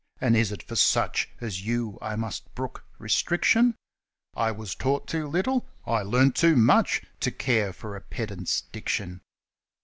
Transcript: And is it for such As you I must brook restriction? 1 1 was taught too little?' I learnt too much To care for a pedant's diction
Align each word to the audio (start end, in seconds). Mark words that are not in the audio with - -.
And 0.19 0.35
is 0.35 0.51
it 0.51 0.63
for 0.63 0.75
such 0.75 1.29
As 1.41 1.61
you 1.63 1.99
I 2.01 2.15
must 2.15 2.55
brook 2.55 2.85
restriction? 2.97 3.75
1 4.33 4.53
1 4.53 4.57
was 4.57 4.73
taught 4.73 5.07
too 5.07 5.27
little?' 5.27 5.67
I 5.85 6.01
learnt 6.01 6.35
too 6.35 6.55
much 6.55 7.03
To 7.19 7.29
care 7.29 7.71
for 7.71 7.95
a 7.95 8.01
pedant's 8.01 8.61
diction 8.61 9.21